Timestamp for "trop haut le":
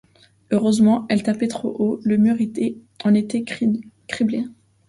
1.47-2.17